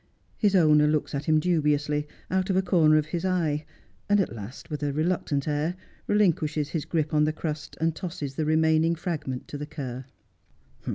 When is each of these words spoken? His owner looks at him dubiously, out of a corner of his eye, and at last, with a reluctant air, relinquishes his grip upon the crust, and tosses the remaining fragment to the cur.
His 0.35 0.55
owner 0.55 0.87
looks 0.87 1.13
at 1.13 1.25
him 1.25 1.39
dubiously, 1.39 2.07
out 2.31 2.49
of 2.49 2.55
a 2.55 2.63
corner 2.63 2.97
of 2.97 3.05
his 3.05 3.23
eye, 3.23 3.67
and 4.09 4.19
at 4.19 4.33
last, 4.33 4.71
with 4.71 4.81
a 4.81 4.91
reluctant 4.91 5.47
air, 5.47 5.75
relinquishes 6.07 6.69
his 6.69 6.85
grip 6.85 7.09
upon 7.09 7.25
the 7.25 7.31
crust, 7.33 7.77
and 7.79 7.95
tosses 7.95 8.33
the 8.33 8.45
remaining 8.45 8.95
fragment 8.95 9.47
to 9.49 9.59
the 9.59 9.67
cur. 9.67 10.05